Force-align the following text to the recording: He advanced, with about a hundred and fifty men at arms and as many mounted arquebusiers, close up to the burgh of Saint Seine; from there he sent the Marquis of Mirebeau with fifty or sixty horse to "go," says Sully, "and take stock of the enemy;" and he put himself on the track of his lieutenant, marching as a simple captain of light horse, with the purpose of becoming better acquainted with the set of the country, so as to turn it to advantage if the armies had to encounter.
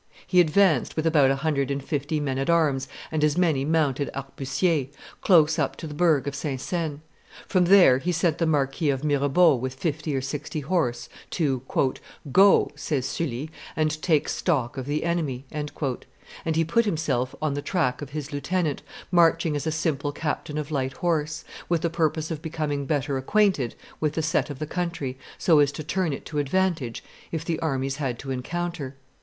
He 0.25 0.39
advanced, 0.41 0.95
with 0.95 1.05
about 1.05 1.29
a 1.29 1.35
hundred 1.35 1.69
and 1.69 1.83
fifty 1.85 2.19
men 2.19 2.39
at 2.39 2.49
arms 2.49 2.87
and 3.11 3.23
as 3.23 3.37
many 3.37 3.63
mounted 3.63 4.09
arquebusiers, 4.15 4.87
close 5.21 5.59
up 5.59 5.75
to 5.75 5.85
the 5.85 5.93
burgh 5.93 6.25
of 6.27 6.33
Saint 6.33 6.59
Seine; 6.59 7.01
from 7.47 7.65
there 7.65 7.99
he 7.99 8.11
sent 8.11 8.39
the 8.39 8.47
Marquis 8.47 8.89
of 8.89 9.03
Mirebeau 9.03 9.53
with 9.53 9.75
fifty 9.75 10.15
or 10.15 10.19
sixty 10.21 10.61
horse 10.61 11.07
to 11.29 11.61
"go," 12.31 12.71
says 12.75 13.05
Sully, 13.05 13.51
"and 13.75 14.01
take 14.01 14.27
stock 14.27 14.75
of 14.75 14.87
the 14.87 15.03
enemy;" 15.03 15.45
and 15.51 15.71
he 16.55 16.65
put 16.65 16.85
himself 16.85 17.35
on 17.39 17.53
the 17.53 17.61
track 17.61 18.01
of 18.01 18.09
his 18.09 18.33
lieutenant, 18.33 18.81
marching 19.11 19.55
as 19.55 19.67
a 19.67 19.71
simple 19.71 20.11
captain 20.11 20.57
of 20.57 20.71
light 20.71 20.93
horse, 20.93 21.45
with 21.69 21.81
the 21.81 21.91
purpose 21.91 22.31
of 22.31 22.41
becoming 22.41 22.87
better 22.87 23.19
acquainted 23.19 23.75
with 23.99 24.13
the 24.13 24.23
set 24.23 24.49
of 24.49 24.57
the 24.57 24.65
country, 24.65 25.19
so 25.37 25.59
as 25.59 25.71
to 25.71 25.83
turn 25.83 26.11
it 26.11 26.25
to 26.25 26.39
advantage 26.39 27.03
if 27.31 27.45
the 27.45 27.59
armies 27.59 27.97
had 27.97 28.17
to 28.17 28.31
encounter. 28.31 28.95